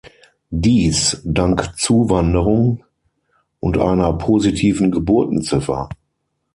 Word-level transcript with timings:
Dies 0.49 1.21
dank 1.25 1.75
Zuwanderung 1.77 2.83
und 3.59 3.77
einer 3.77 4.11
positiven 4.13 4.89
Geburtenziffer. 4.89 5.89